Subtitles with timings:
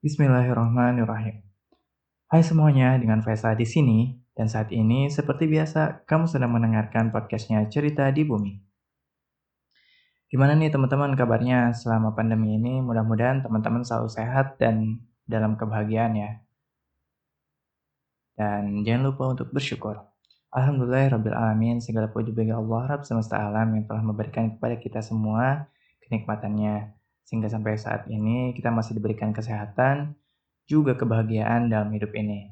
[0.00, 1.44] Bismillahirrahmanirrahim.
[2.32, 4.16] Hai semuanya, dengan Faisal di sini.
[4.32, 8.56] Dan saat ini, seperti biasa, kamu sedang mendengarkan podcastnya Cerita di Bumi.
[10.32, 12.80] Gimana nih teman-teman kabarnya selama pandemi ini?
[12.80, 16.40] Mudah-mudahan teman-teman selalu sehat dan dalam kebahagiaan ya.
[18.40, 20.00] Dan jangan lupa untuk bersyukur.
[20.48, 25.68] Alhamdulillahirrahmanirrahim, segala puji bagi Allah Rabb semesta alam yang telah memberikan kepada kita semua
[26.08, 26.99] kenikmatannya
[27.30, 30.18] sehingga sampai saat ini kita masih diberikan kesehatan,
[30.66, 32.50] juga kebahagiaan dalam hidup ini.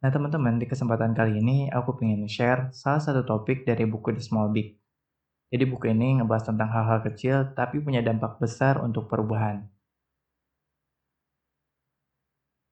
[0.00, 4.24] Nah teman-teman, di kesempatan kali ini aku ingin share salah satu topik dari buku The
[4.24, 4.80] Small Big.
[5.52, 9.68] Jadi buku ini ngebahas tentang hal-hal kecil tapi punya dampak besar untuk perubahan.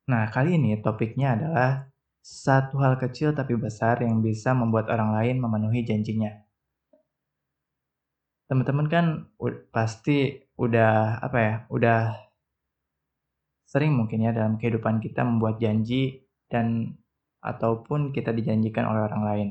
[0.09, 1.93] Nah, kali ini topiknya adalah
[2.25, 6.33] satu hal kecil tapi besar yang bisa membuat orang lain memenuhi janjinya.
[8.49, 9.05] Teman-teman kan
[9.71, 12.01] pasti udah apa ya, udah
[13.65, 16.99] sering mungkin ya dalam kehidupan kita membuat janji dan
[17.41, 19.49] ataupun kita dijanjikan oleh orang lain.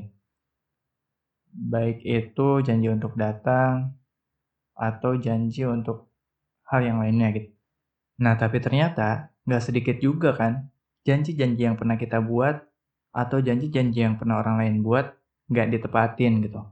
[1.50, 3.98] Baik itu janji untuk datang
[4.78, 6.06] atau janji untuk
[6.70, 7.50] hal yang lainnya gitu.
[8.22, 10.70] Nah, tapi ternyata nggak sedikit juga kan
[11.02, 12.62] janji-janji yang pernah kita buat
[13.10, 15.10] atau janji-janji yang pernah orang lain buat
[15.50, 16.62] nggak ditepatin gitu.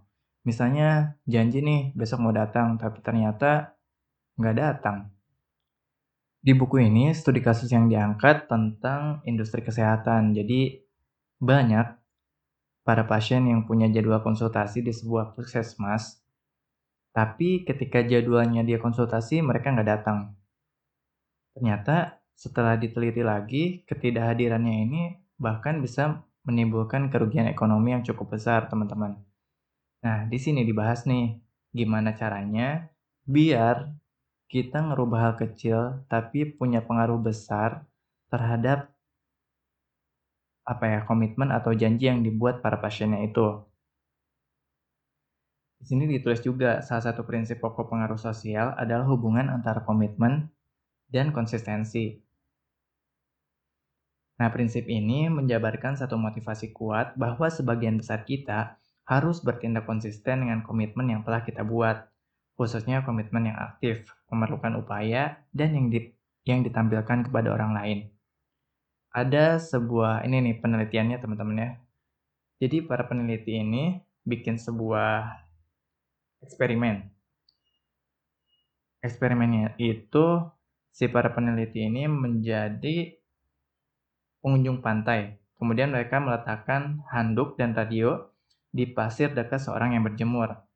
[0.47, 3.78] Misalnya janji nih besok mau datang, tapi ternyata
[4.39, 5.11] nggak datang.
[6.39, 10.33] Di buku ini, studi kasus yang diangkat tentang industri kesehatan.
[10.33, 10.79] Jadi,
[11.43, 11.87] banyak
[12.87, 16.23] para pasien yang punya jadwal konsultasi di sebuah puskesmas,
[17.11, 20.39] tapi ketika jadwalnya dia konsultasi, mereka nggak datang.
[21.59, 25.03] Ternyata, setelah diteliti lagi, ketidakhadirannya ini
[25.43, 29.19] bahkan bisa menimbulkan kerugian ekonomi yang cukup besar, teman-teman.
[30.07, 31.35] Nah, di sini dibahas nih,
[31.75, 32.87] gimana caranya
[33.27, 33.98] biar
[34.49, 37.85] kita ngerubah hal kecil tapi punya pengaruh besar
[38.33, 38.89] terhadap
[40.65, 43.65] apa ya komitmen atau janji yang dibuat para pasiennya itu.
[45.79, 50.51] Di sini ditulis juga salah satu prinsip pokok pengaruh sosial adalah hubungan antara komitmen
[51.09, 52.19] dan konsistensi.
[54.39, 60.63] Nah, prinsip ini menjabarkan satu motivasi kuat bahwa sebagian besar kita harus bertindak konsisten dengan
[60.63, 62.08] komitmen yang telah kita buat
[62.59, 66.11] khususnya komitmen yang aktif, memerlukan upaya, dan yang, di,
[66.43, 67.99] yang ditampilkan kepada orang lain.
[69.15, 71.71] Ada sebuah, ini nih penelitiannya teman-teman ya.
[72.59, 75.31] Jadi para peneliti ini bikin sebuah
[76.43, 77.07] eksperimen.
[79.07, 80.43] Eksperimennya itu
[80.91, 83.15] si para peneliti ini menjadi
[84.43, 85.39] pengunjung pantai.
[85.63, 88.35] Kemudian mereka meletakkan handuk dan radio
[88.75, 90.68] di pasir dekat seorang yang berjemur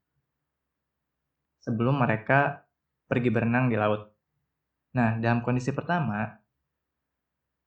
[1.62, 2.66] sebelum mereka
[3.06, 4.10] pergi berenang di laut.
[4.98, 6.26] Nah, dalam kondisi pertama,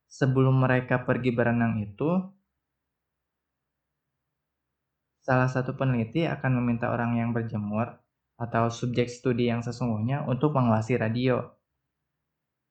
[0.05, 2.11] sebelum mereka pergi berenang itu,
[5.25, 7.97] salah satu peneliti akan meminta orang yang berjemur
[8.35, 11.41] atau subjek studi yang sesungguhnya untuk mengawasi radio.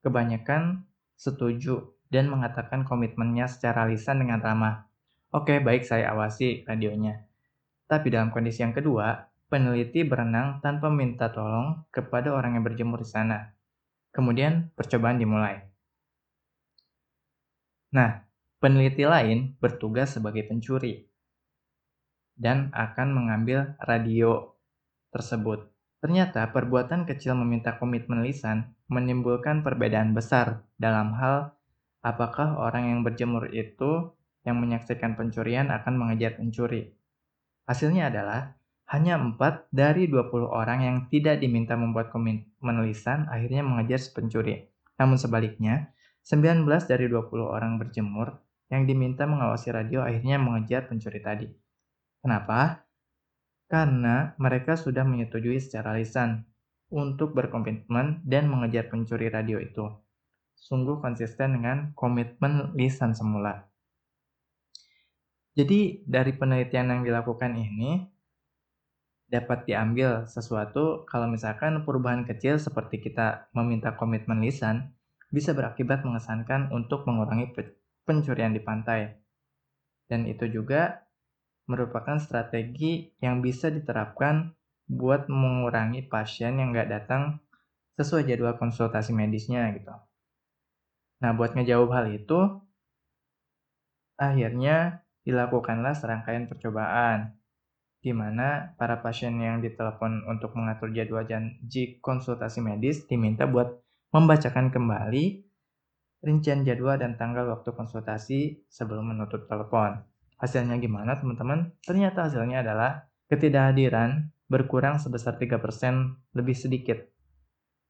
[0.04, 0.84] Kebanyakan
[1.16, 4.86] setuju dan mengatakan komitmennya secara lisan dengan ramah.
[5.34, 7.26] Oke, baik saya awasi radionya.
[7.90, 13.08] Tapi dalam kondisi yang kedua, peneliti berenang tanpa minta tolong kepada orang yang berjemur di
[13.08, 13.54] sana.
[14.14, 15.62] Kemudian percobaan dimulai.
[17.94, 18.26] Nah,
[18.58, 21.06] peneliti lain bertugas sebagai pencuri
[22.34, 24.54] dan akan mengambil radio
[25.14, 25.70] tersebut.
[26.02, 31.54] Ternyata perbuatan kecil meminta komitmen lisan menimbulkan perbedaan besar dalam hal
[32.04, 34.12] apakah orang yang berjemur itu
[34.44, 36.92] yang menyaksikan pencurian akan mengejar pencuri.
[37.64, 38.52] Hasilnya adalah
[38.92, 44.68] hanya 4 dari 20 orang yang tidak diminta membuat komitmen lisan akhirnya mengejar pencuri.
[45.00, 48.40] Namun sebaliknya, 19 dari 20 orang berjemur
[48.72, 51.48] yang diminta mengawasi radio akhirnya mengejar pencuri tadi.
[52.24, 52.84] Kenapa?
[53.68, 56.44] Karena mereka sudah menyetujui secara lisan
[56.92, 59.88] untuk berkomitmen dan mengejar pencuri radio itu.
[60.56, 63.68] Sungguh konsisten dengan komitmen lisan semula.
[65.54, 68.13] Jadi dari penelitian yang dilakukan ini,
[69.28, 74.92] dapat diambil sesuatu kalau misalkan perubahan kecil seperti kita meminta komitmen lisan
[75.32, 77.50] bisa berakibat mengesankan untuk mengurangi
[78.06, 79.18] pencurian di pantai.
[80.06, 81.02] Dan itu juga
[81.64, 84.52] merupakan strategi yang bisa diterapkan
[84.84, 87.40] buat mengurangi pasien yang nggak datang
[87.96, 89.96] sesuai jadwal konsultasi medisnya gitu.
[91.24, 92.60] Nah, buat ngejawab hal itu,
[94.20, 97.32] akhirnya dilakukanlah serangkaian percobaan
[98.04, 103.80] di mana para pasien yang ditelepon untuk mengatur jadwal janji konsultasi medis diminta buat
[104.12, 105.40] membacakan kembali
[106.20, 110.04] rincian jadwal dan tanggal waktu konsultasi sebelum menutup telepon.
[110.36, 111.72] Hasilnya gimana teman-teman?
[111.80, 115.56] Ternyata hasilnya adalah ketidakhadiran berkurang sebesar 3%
[116.36, 117.00] lebih sedikit.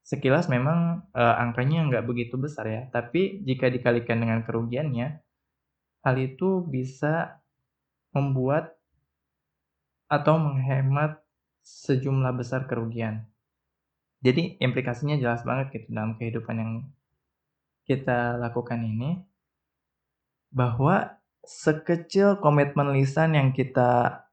[0.06, 5.18] Sekilas memang e, angkanya nggak begitu besar ya, tapi jika dikalikan dengan kerugiannya,
[6.06, 7.42] hal itu bisa
[8.12, 8.76] membuat
[10.08, 11.24] atau menghemat
[11.64, 13.24] sejumlah besar kerugian.
[14.24, 16.72] Jadi implikasinya jelas banget gitu dalam kehidupan yang
[17.84, 19.20] kita lakukan ini
[20.48, 24.24] bahwa sekecil komitmen lisan yang kita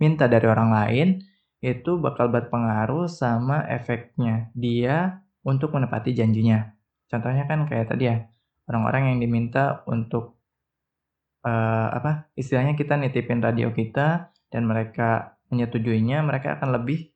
[0.00, 1.08] minta dari orang lain
[1.60, 6.72] itu bakal berpengaruh sama efeknya dia untuk menepati janjinya.
[7.08, 8.16] Contohnya kan kayak tadi ya,
[8.68, 10.40] orang-orang yang diminta untuk
[11.44, 12.32] uh, apa?
[12.36, 17.10] Istilahnya kita nitipin radio kita dan mereka menyetujuinya, mereka akan lebih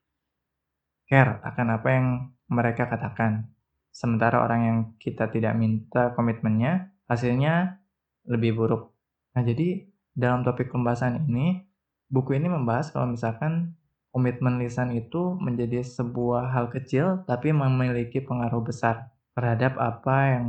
[1.06, 2.06] care akan apa yang
[2.50, 3.46] mereka katakan.
[3.94, 7.78] Sementara orang yang kita tidak minta komitmennya, hasilnya
[8.26, 8.90] lebih buruk.
[9.38, 11.62] Nah, jadi dalam topik pembahasan ini,
[12.10, 13.78] buku ini membahas kalau misalkan
[14.10, 20.46] komitmen lisan itu menjadi sebuah hal kecil tapi memiliki pengaruh besar terhadap apa yang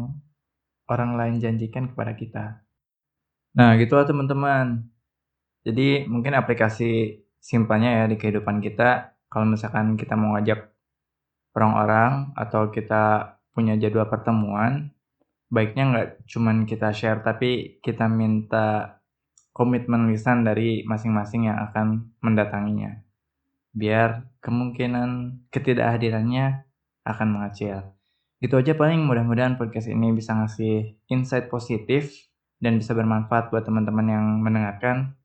[0.90, 2.46] orang lain janjikan kepada kita.
[3.54, 4.90] Nah, gitu lah teman-teman.
[5.69, 10.74] Jadi mungkin aplikasi simpelnya ya di kehidupan kita, kalau misalkan kita mau ngajak
[11.54, 14.89] orang-orang atau kita punya jadwal pertemuan,
[15.54, 18.98] baiknya nggak cuman kita share, tapi kita minta
[19.54, 23.06] komitmen lisan dari masing-masing yang akan mendatanginya.
[23.75, 26.66] Biar kemungkinan ketidakhadirannya
[27.06, 27.94] akan mengecil.
[28.39, 32.31] Itu aja paling mudah-mudahan podcast ini bisa ngasih insight positif
[32.63, 35.19] dan bisa bermanfaat buat teman-teman yang mendengarkan.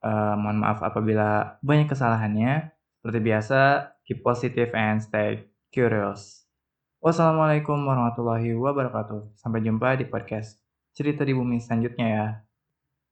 [0.00, 2.72] Uh, mohon maaf apabila banyak kesalahannya.
[3.00, 3.60] Seperti biasa,
[4.04, 6.44] keep positive and stay curious.
[7.00, 9.32] Wassalamualaikum warahmatullahi wabarakatuh.
[9.40, 10.60] Sampai jumpa di podcast
[10.92, 12.26] Cerita di Bumi selanjutnya ya.